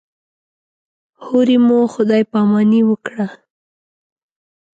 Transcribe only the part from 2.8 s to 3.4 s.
وکړه.